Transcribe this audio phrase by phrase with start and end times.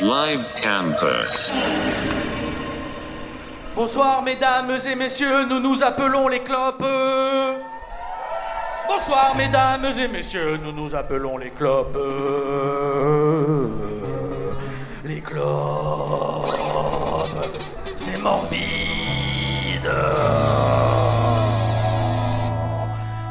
[0.00, 1.52] Live Campus.
[3.74, 6.84] Bonsoir mesdames et messieurs, nous nous appelons les clopes.
[8.86, 11.98] Bonsoir mesdames et messieurs, nous nous appelons les clopes.
[15.04, 16.46] Les clopes.
[17.96, 18.60] C'est morbide.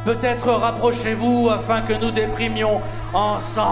[0.04, 2.82] Peut-être rapprochez-vous afin que nous déprimions
[3.14, 3.68] ensemble.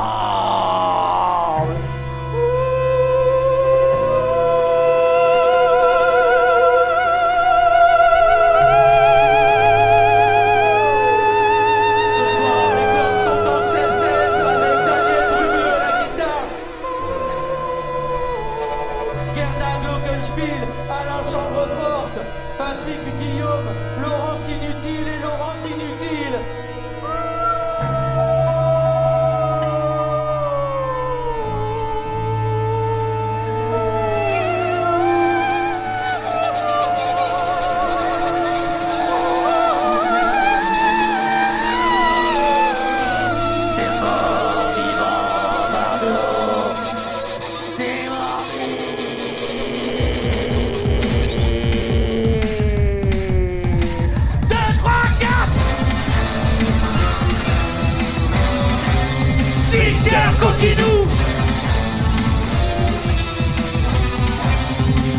[60.06, 61.08] C'est Coquinou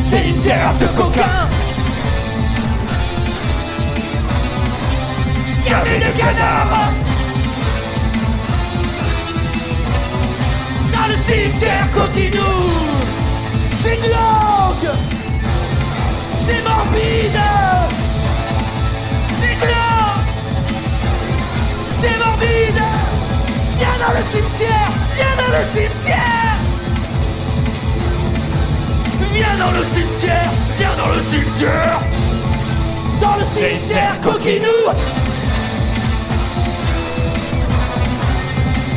[0.08, 1.48] Cimetière de coquins
[5.66, 7.05] Gavé de cadavres
[11.26, 12.70] cimetière Coquinou
[13.82, 14.94] C'est glauque
[16.44, 17.42] C'est morbide.
[19.40, 20.30] C'est glauque
[22.00, 22.82] C'est morbide.
[23.78, 24.90] Viens dans le cimetière.
[25.16, 26.56] Viens dans le cimetière.
[29.32, 30.50] Viens dans le cimetière.
[30.78, 32.00] Viens dans le cimetière.
[33.20, 34.78] Dans le cimetière Coquinou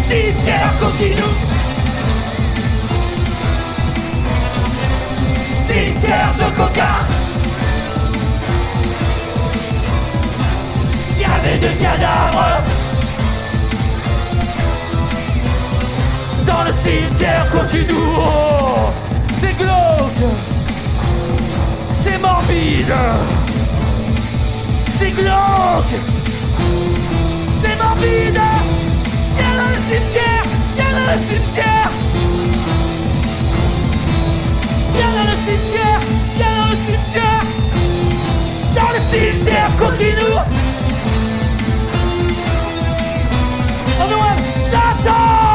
[0.05, 1.48] Cimetière Coquinou
[5.71, 7.05] Cimetière de coca.
[11.19, 12.63] Gavé de cadavres.
[16.47, 18.89] Dans le cimetière Coquinou oh,
[19.39, 20.31] C'est glauque.
[22.01, 22.95] C'est morbide.
[24.97, 25.95] C'est glauque.
[27.61, 28.41] C'est morbide.
[29.37, 30.43] Viens dans le cimetière.
[30.75, 32.08] Viens dans le cimetière
[38.75, 40.35] Dans le cimetière Coquinou
[44.09, 44.39] Noël
[44.71, 45.48] Satan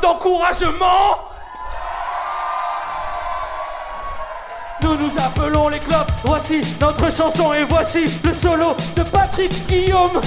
[0.00, 1.18] d'encouragement
[4.82, 10.20] Nous nous appelons les clopes, voici notre chanson et voici le solo de Patrick Guillaume.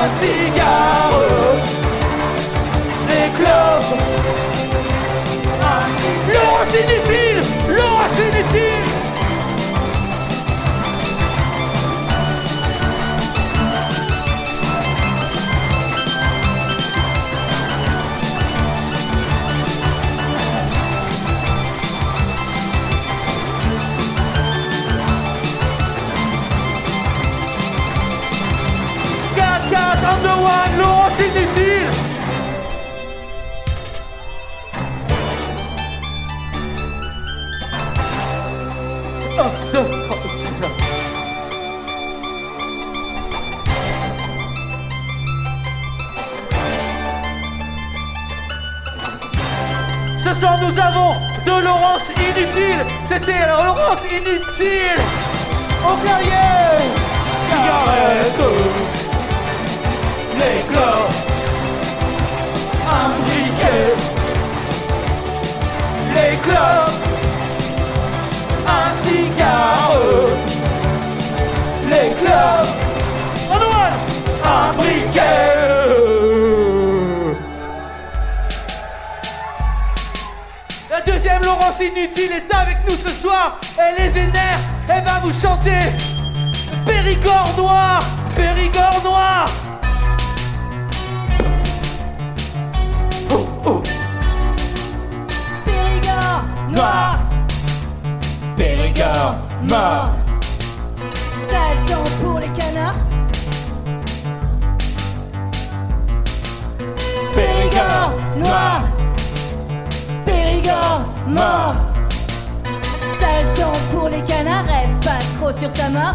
[0.00, 1.56] Un cigare,
[3.08, 3.92] les clopes,
[5.60, 6.32] un...
[6.32, 8.89] Laurence inutile, Laurence inutile.
[53.08, 55.02] C'était la Laurence inutile.
[55.84, 56.78] Au clavier.
[57.48, 58.40] Cigarette.
[60.38, 61.14] Les clopes.
[62.88, 63.96] Un briquet.
[66.14, 67.00] Les clopes.
[68.66, 70.00] Un cigare.
[71.88, 72.79] Les clopes.
[81.80, 83.58] Inutile est avec nous ce soir.
[83.78, 84.58] Elle est vénère.
[84.86, 85.78] Elle va vous chanter
[86.84, 88.02] Périgord noir.
[88.36, 89.46] Périgord noir.
[93.32, 93.82] Oh, oh.
[95.64, 97.18] Périgord noir,
[98.56, 99.34] Périgord
[99.68, 100.10] mort.
[101.48, 102.94] sale temps pour les canards.
[107.34, 108.82] Périgord noir,
[110.70, 111.74] Périgord mort.
[113.20, 116.14] Sale temps pour les canards, rêve pas trop sur ta mort.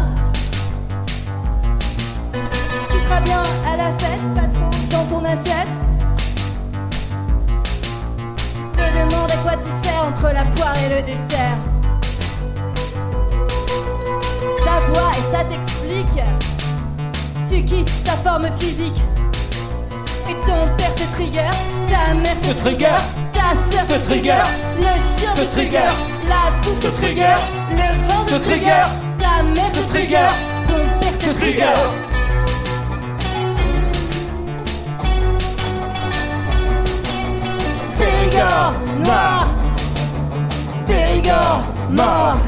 [2.90, 5.68] Tu seras bien à la fête, pas trop dans ton assiette.
[8.74, 11.58] Te demande à quoi tu sers entre la poire et le dessert.
[14.64, 16.22] Ça boit et ça t'explique.
[17.48, 19.02] Tu quittes ta forme physique.
[20.28, 21.50] Et ton père te trigger,
[21.88, 23.25] ta mère te Te trigger, ta
[23.70, 24.42] sœur te trigger,
[24.78, 25.90] le chien te trigger,
[26.28, 27.36] la bouffe te trigger,
[27.70, 28.82] le vent te trigger,
[29.18, 30.28] ta mère te trigger,
[30.66, 31.74] ton père te trigger.
[37.98, 38.74] Périgord
[39.04, 39.48] noir,
[40.86, 42.38] Périgord mort,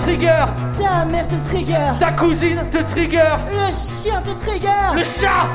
[0.00, 0.46] trigger.
[0.78, 3.36] Ta mère te trigger, Ta cousine te trigger.
[3.52, 5.46] le chien te trigger, Le chat,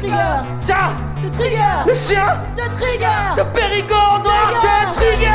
[0.00, 0.90] trigger, chat,
[1.22, 2.26] te trigger, le chien
[2.78, 3.36] trigger.
[3.36, 5.32] de Périgord noir te trigger.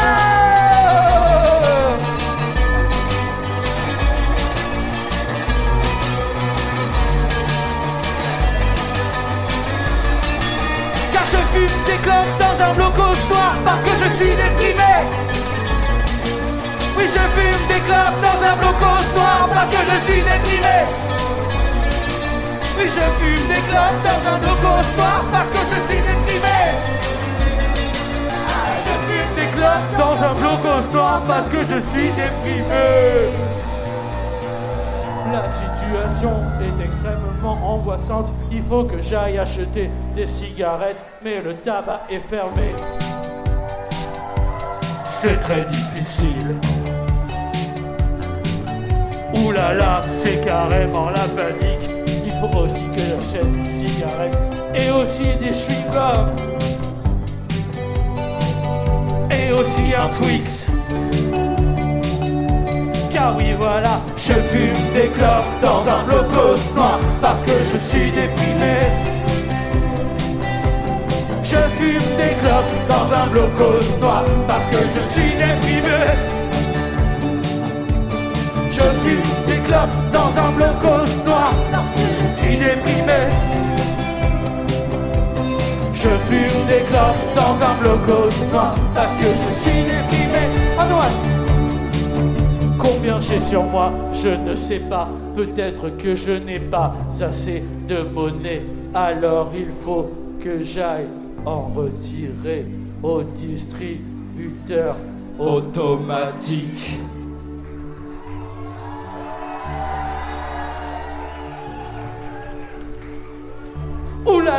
[11.13, 14.93] Car je fume des clopes dans un blocos noir parce que je suis déprimé.
[16.97, 20.77] Oui, je fume des clopes dans un blocos noir parce que je suis déprimé.
[22.77, 27.01] Oui, je fume des clopes dans un blocos noir parce que je suis déprimé.
[29.97, 33.31] Dans un blocos noir parce que je suis déprimé.
[35.31, 38.31] La situation est extrêmement angoissante.
[38.51, 42.75] Il faut que j'aille acheter des cigarettes, mais le tabac est fermé.
[45.05, 46.55] C'est très difficile.
[49.37, 51.89] Ouh là là, c'est carrément la panique.
[52.25, 54.37] Il faut aussi que j'achète des cigarettes
[54.75, 56.50] et aussi des chewing-gums.
[59.41, 60.65] Et aussi un Twix.
[63.11, 68.11] Car oui voilà, je fume des clopes dans un blocos noir parce que je suis
[68.11, 68.75] déprimé.
[71.43, 75.99] Je fume des clopes dans un blocos noir parce que je suis déprimé.
[78.71, 83.70] Je fume des clopes dans un blocos noir parce que je suis déprimé.
[86.03, 90.49] Je fume des clopes dans un blocos noir parce que je suis déprimé.
[90.75, 91.11] Antoine,
[92.79, 95.07] combien j'ai sur moi, je ne sais pas.
[95.35, 98.63] Peut-être que je n'ai pas assez de monnaie.
[98.95, 100.09] Alors il faut
[100.43, 101.07] que j'aille
[101.45, 102.65] en retirer
[103.03, 104.95] au distributeur
[105.37, 106.97] automatique.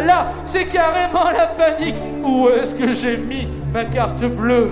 [0.06, 1.97] Là c'est carrément la panique.
[2.25, 4.71] Où est-ce que j'ai mis ma carte bleue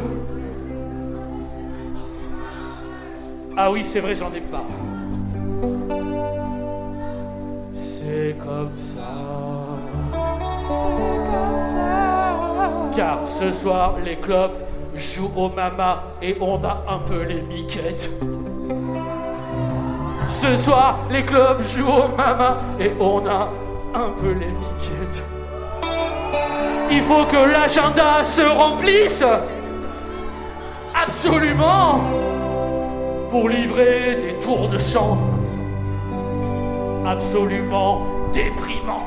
[3.56, 4.64] Ah oui, c'est vrai, j'en ai pas.
[7.74, 9.16] C'est comme ça.
[10.62, 12.96] C'est comme ça.
[12.96, 14.62] Car ce soir, les clopes
[14.94, 18.10] jouent au mama et on a un peu les miquettes.
[20.26, 23.48] Ce soir, les clubs jouent au mama et on a
[23.94, 25.22] un peu les miquettes.
[26.90, 29.24] Il faut que l'agenda se remplisse.
[30.94, 32.00] Absolument.
[33.30, 35.18] Pour livrer des tours de chant.
[37.06, 38.99] Absolument déprimants.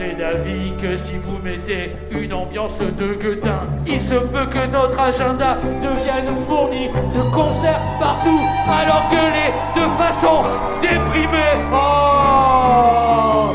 [0.00, 4.66] Nous est d'avis que si vous mettez une ambiance de gueudin, il se peut que
[4.72, 10.42] notre agenda devienne fourni de concerts partout, alors que les de façon
[10.80, 11.58] déprimée.
[11.72, 13.50] Oh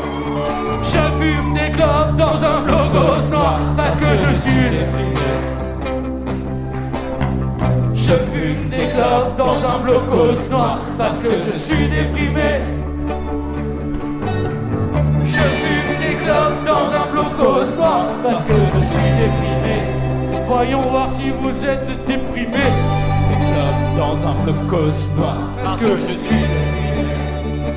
[0.82, 5.06] Je fume des clopes dans un logos noir parce que je suis déprimé.
[7.94, 12.85] Je fume des clopes dans un blocos noir parce que je suis déprimé.
[16.26, 19.76] Clopes dans un blocos noir parce que je suis déprimé.
[20.46, 22.66] Voyons voir si vous êtes déprimé.
[23.28, 26.44] Des clopes dans un blocos noir parce que je suis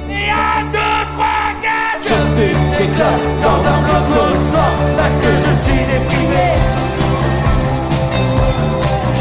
[0.10, 2.90] Et un, deux, trois, quatre Je fume des
[3.46, 6.48] dans un blocos noir parce que je suis déprimé.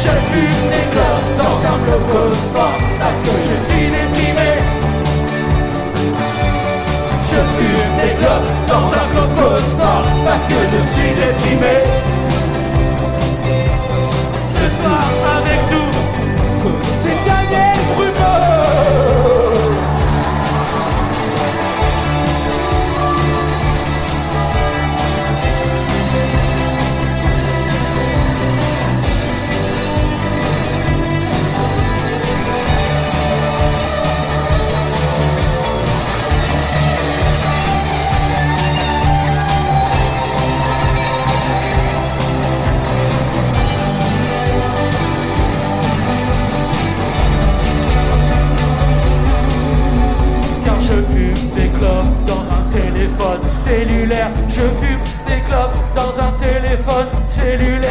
[0.03, 2.88] Je fume des clopes dans un noir parce
[10.39, 11.75] parce que je suis déprimé.
[14.53, 15.28] Ce soir
[53.81, 57.88] Je fume des clopes dans un téléphone cellulaire.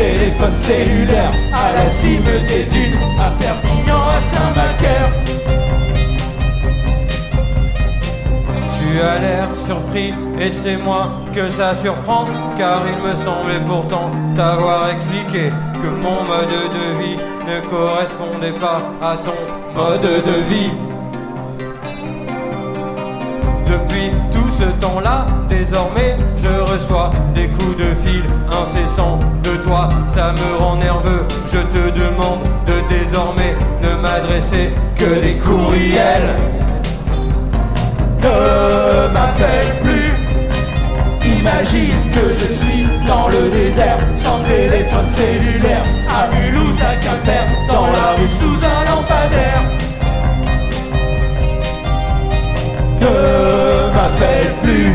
[0.00, 5.10] Téléphone cellulaire, à la cime des dunes, à Perpignan, à Saint-Macaire.
[8.76, 12.26] Tu as l'air surpris et c'est moi que ça surprend
[12.56, 15.50] car il me semblait pourtant t'avoir expliqué
[15.82, 19.40] que mon mode de vie ne correspondait pas à ton
[19.76, 20.89] mode de vie.
[24.60, 29.88] Ce temps-là, désormais, je reçois des coups de fil incessants de toi.
[30.06, 31.24] Ça me rend nerveux.
[31.46, 36.36] Je te demande de désormais ne m'adresser que des courriels.
[38.22, 40.12] ne m'appelle plus.
[41.38, 47.86] Imagine que je suis dans le désert, sans téléphone cellulaire, à Mulhouse, à Quimper, dans
[47.86, 49.79] la rue sous un lampadaire.
[53.00, 54.92] Ne m'appelle plus.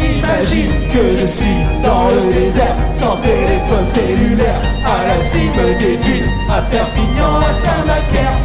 [0.00, 6.30] Imagine que je suis dans le désert, sans téléphone cellulaire, à la cime des dunes,
[6.50, 8.36] à Perpignan, à Saint-Macaire,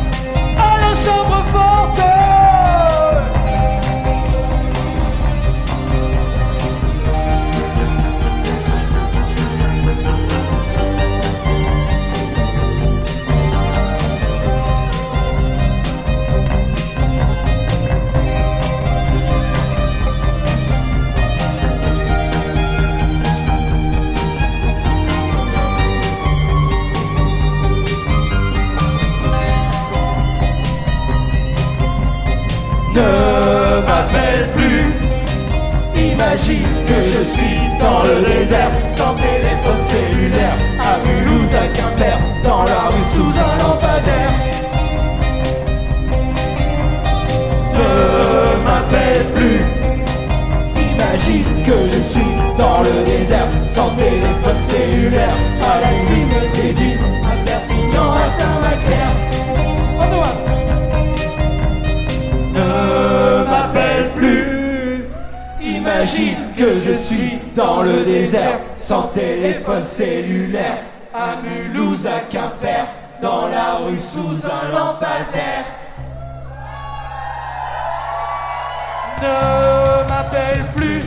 [79.34, 81.00] Ne m'appelle plus.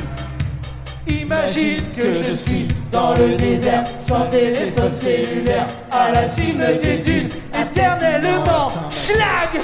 [1.06, 7.28] Imagine que je suis dans le désert, sans téléphone cellulaire, à la cime des dunes,
[7.54, 8.68] éternellement.
[8.90, 9.62] Schlag!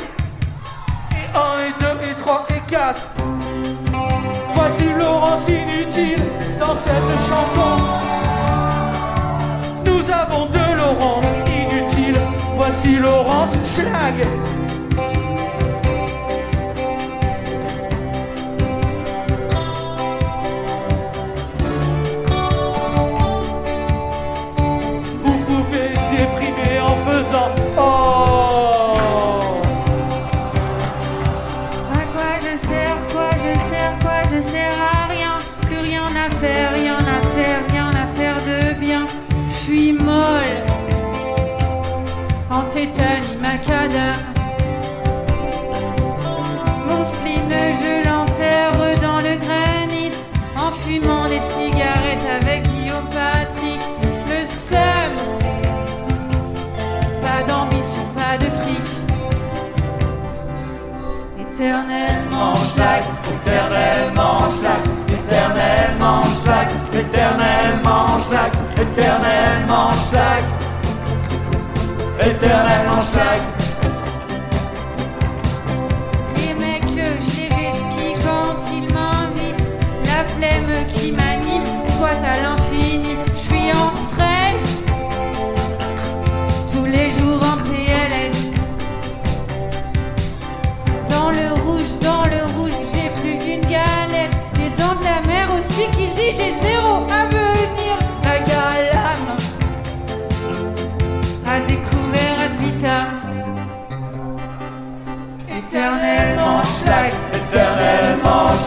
[1.10, 1.72] Et 1 et
[2.04, 3.02] 2 et 3 et 4
[4.54, 6.22] Voici Laurence inutile
[6.60, 7.82] dans cette chanson.
[9.84, 12.20] Nous avons deux Laurence inutiles
[12.56, 14.26] Voici Laurence Schlag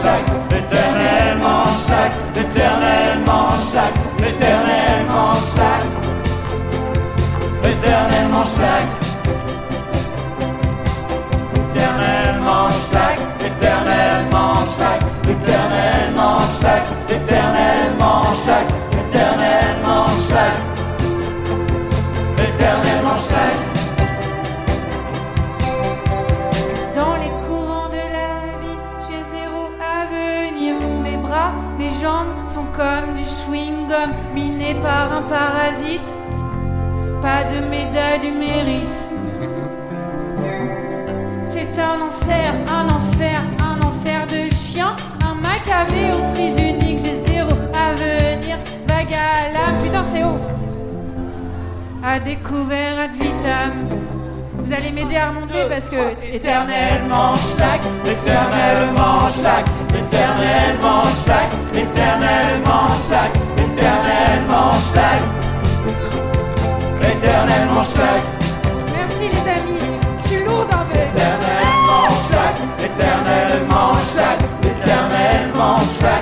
[0.06, 0.45] like
[35.46, 36.10] parasite.
[37.22, 38.98] Pas de médaille du mérite.
[41.46, 43.40] C'est un enfer, un enfer,
[43.72, 44.96] un enfer de chien.
[45.30, 47.52] Un macabé aux prises uniques, j'ai zéro
[47.88, 48.58] avenir.
[48.88, 50.42] Vague à la putain, c'est haut.
[52.04, 53.74] A découvert ad vitam.
[54.58, 56.02] Vous allez m'aider à remonter parce que
[56.34, 59.66] Éternellement schlag, éternellement schlag,
[60.02, 61.50] éternellement schlag,
[61.84, 65.35] éternellement schlag, éternellement schlag,
[67.26, 68.22] éternellement schlag,
[68.94, 69.80] Merci les amis,
[70.22, 71.00] je suis lourde peu.
[71.00, 72.56] éternellement schlag,
[72.88, 76.15] éternellement schlag, éternellement schlag,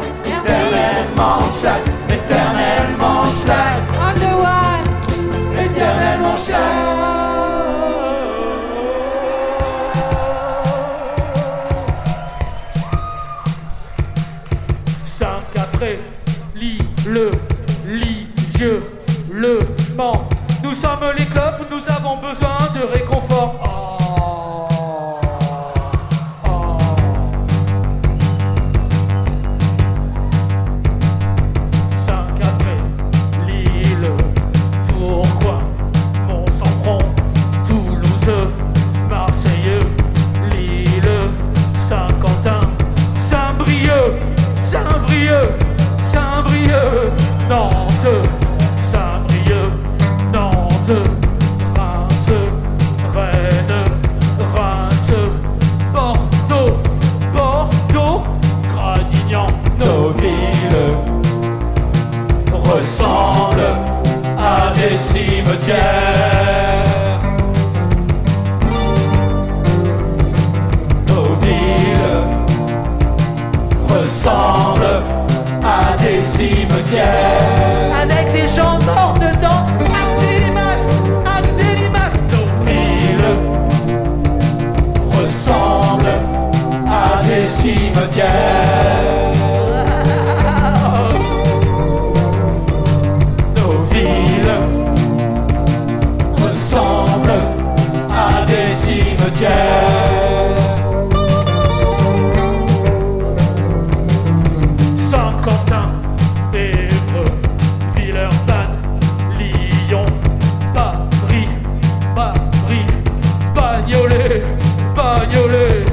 [115.23, 115.85] Bagnolet,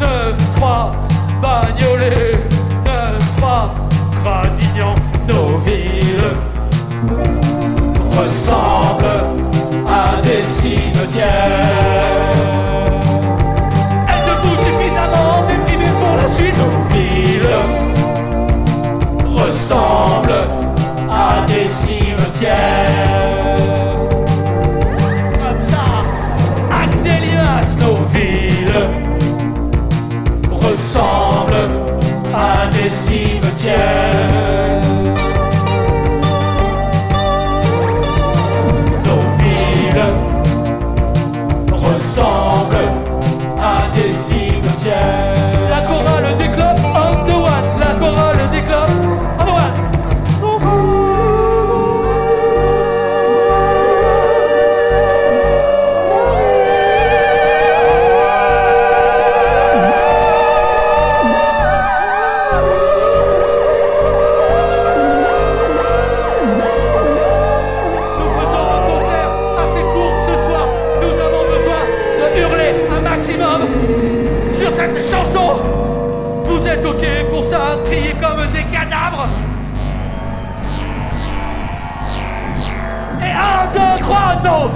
[0.00, 0.94] 9-3,
[1.42, 2.27] Bagnolet.
[77.30, 79.28] pour ça, triés comme des cadavres.
[83.20, 84.68] Et un, deux, trois, nos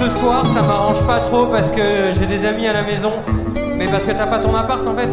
[0.00, 3.12] ce soir ça m'arrange pas trop parce que j'ai des amis à la maison.
[3.76, 5.08] Mais parce que t'as pas ton appart en fait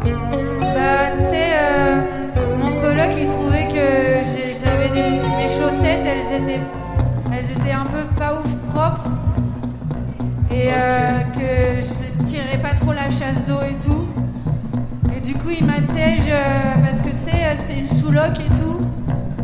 [0.00, 2.00] Bah, tu sais, euh,
[2.58, 4.22] mon coloc, il trouvait que
[4.64, 6.60] j'avais des, mes chaussettes, elles étaient,
[7.32, 9.08] elles étaient un peu pas ouf propres.
[10.50, 11.80] Et euh, que
[12.20, 14.06] je tirais pas trop la chasse d'eau et tout.
[15.16, 18.80] Et du coup, il m'attège euh, parce que tu sais, c'était une sous-loc et tout.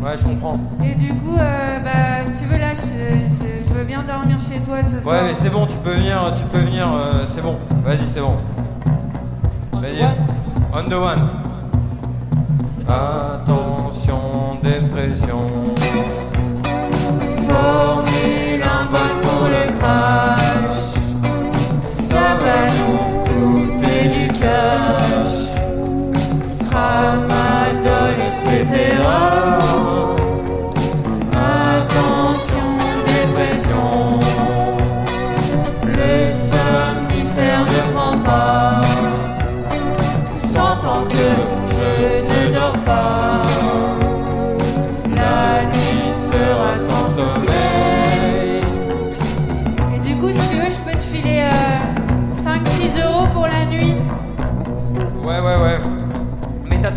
[0.03, 0.57] Ouais je comprends.
[0.85, 4.59] Et du coup, bah, si tu veux, là, je, je- je veux bien dormir chez
[4.59, 5.15] toi ce soir.
[5.15, 7.57] Ouais mais c'est bon, tu peux venir, tu peux venir, euh, c'est bon.
[7.85, 8.37] Vas-y c'est bon.
[9.73, 10.05] Vas-y.
[10.73, 11.29] On the one.
[12.87, 15.47] Attention, dépression.
[17.47, 20.95] Formule un bon pour le crash.
[22.09, 25.37] Ça va nous coûter du cash.
[26.69, 29.28] Tramadol, etc.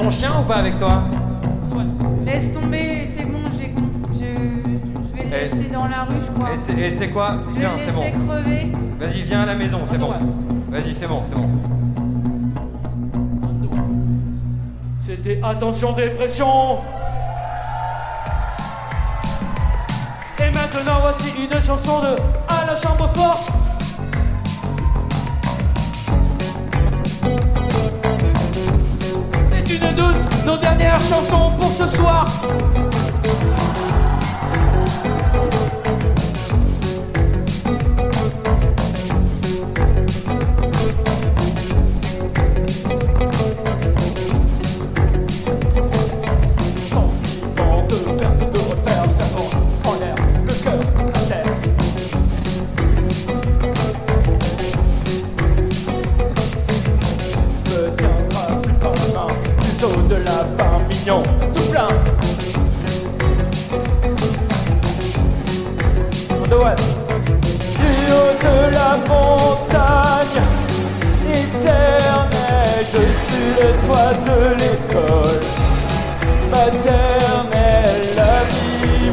[0.02, 1.02] ton chien ou pas avec toi
[2.26, 3.74] Laisse tomber, c'est bon, j'ai
[4.14, 4.18] je,
[5.08, 5.56] je vais le Eh.
[5.56, 6.50] laisser dans la rue, je crois.
[6.54, 8.02] Et tu sais- Et tu sais quoi Viens, c'est bon.
[8.26, 8.72] crever.
[9.00, 10.12] Vas-y, viens à la maison, c'est bon.
[10.70, 11.48] Vas-y, c'est bon, c'est bon.
[15.00, 16.78] C'était attention dépression.
[20.38, 22.16] Et maintenant voici une chanson de
[22.48, 23.50] À la chambre forte.
[30.46, 32.26] Nos dernières chansons pour ce soir.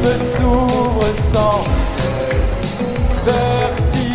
[0.02, 1.64] Me s'ouvre sans
[3.24, 4.10] vertige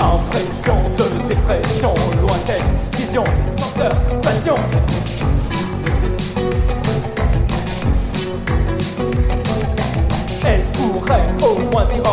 [0.00, 2.62] Impression de dépression lointaine,
[2.96, 3.24] vision,
[3.58, 4.81] senteur, passion.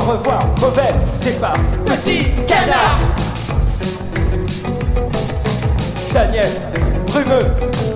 [0.10, 1.54] Revoir, mauvais départ,
[1.86, 3.00] petit canard.
[6.13, 6.50] Daniel,
[7.08, 7.88] brumeux.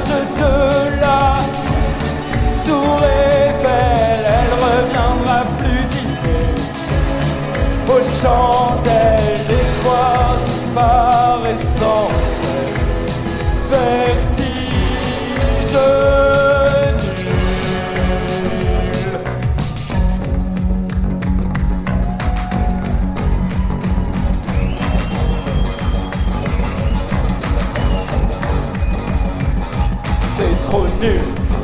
[0.00, 1.34] De la
[2.64, 6.54] tour Eiffel, elle reviendra plus dîner
[7.88, 8.97] aux chandelles,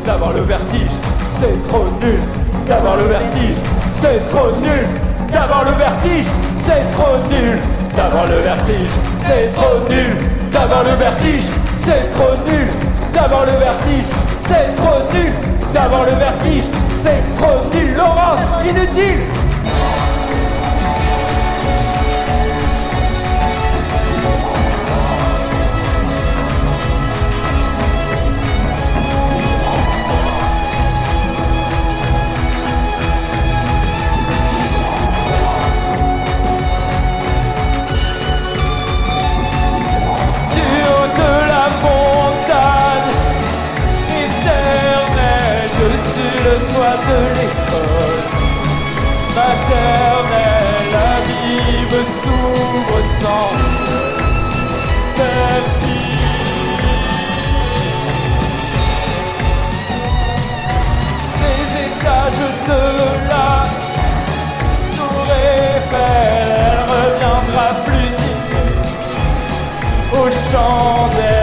[0.04, 0.90] d'avoir le vertige.
[1.40, 2.20] C'est trop nul
[2.66, 3.56] d'avoir le vertige.
[3.94, 4.86] C'est trop nul
[5.32, 6.26] d'avoir le vertige.
[6.58, 7.58] C'est trop nul
[7.96, 8.88] d'avoir le vertige.
[9.26, 10.16] C'est trop nul
[10.52, 11.44] d'avoir le vertige.
[11.82, 12.68] C'est trop nul
[13.12, 14.10] d'avoir le vertige.
[14.46, 15.32] C'est trop nul
[15.72, 16.64] d'avoir le vertige.
[17.02, 17.94] C'est trop nul.
[17.96, 19.43] Laurence, inutile.
[46.84, 48.24] De l'école
[49.34, 53.52] maternelle, la vie me s'ouvre sans
[55.16, 56.18] vertige.
[61.40, 62.82] Les étages de
[63.30, 63.50] la
[64.96, 68.72] tour Eiffel, elle reviendra plus dîner
[70.12, 71.33] aux chandelles,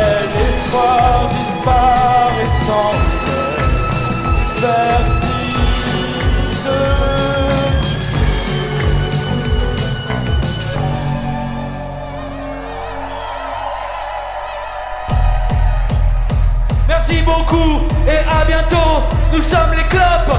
[17.54, 19.04] et à bientôt.
[19.34, 20.38] Nous sommes les clopes.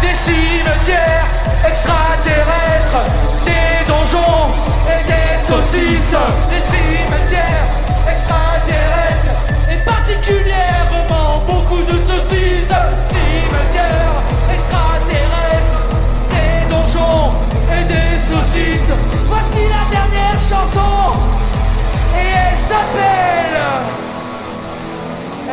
[0.00, 1.26] Des cimetières
[1.68, 3.04] extraterrestres,
[3.44, 4.52] des donjons
[4.88, 6.16] et des saucisses.
[6.50, 7.66] Des cimetières
[8.10, 9.36] extraterrestres
[9.70, 12.74] et particulièrement beaucoup de saucisses.
[13.10, 14.16] Cimetières
[14.54, 15.80] extraterrestres,
[16.30, 17.32] des donjons
[17.70, 18.94] et des saucisses.
[19.28, 21.18] Voici la dernière chanson
[22.16, 23.83] et elle s'appelle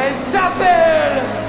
[0.03, 1.40] elle s'appelle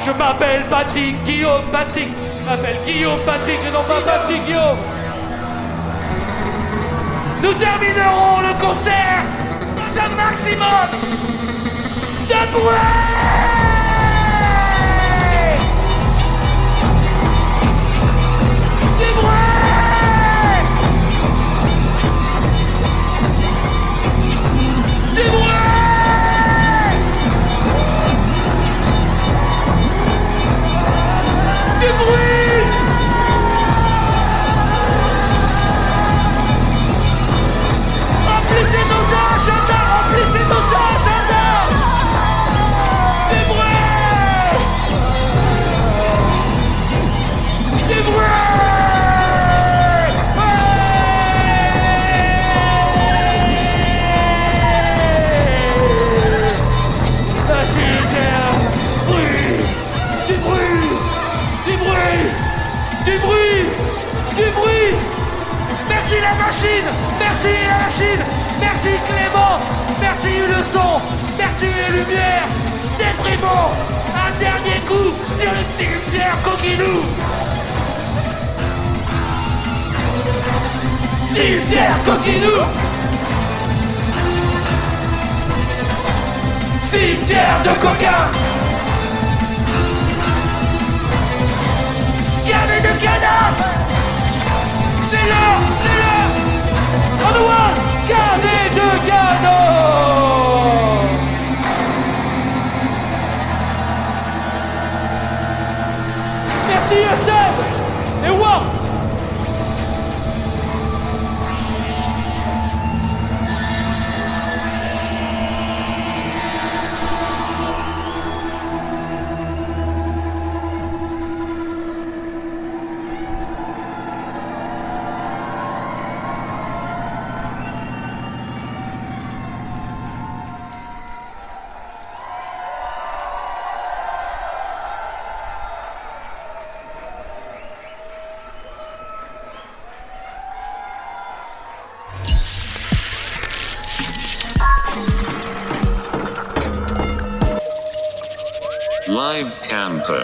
[0.00, 2.08] Je m'appelle Patrick Guillaume Patrick.
[2.08, 4.78] Je m'appelle Guillaume Patrick et non pas Patrick Guillaume.
[7.42, 9.22] Nous terminerons le concert
[9.76, 10.88] dans un maximum
[12.28, 13.18] de bruit
[31.88, 32.17] Du bruit
[68.80, 69.58] Merci Clément
[70.00, 71.00] Merci le son
[71.36, 72.46] Merci les lumières
[72.96, 73.72] Déprimant
[74.14, 77.02] Un dernier coup sur le cimetière Coquilou
[81.34, 82.62] Cimetière Coquilou
[86.90, 88.30] Cimetière de coquins.
[92.46, 93.70] Gavé de cadavres
[95.10, 96.38] C'est là C'est là
[97.24, 97.87] On
[99.06, 99.28] the
[107.58, 107.67] one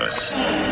[0.05, 0.64] Live Campus.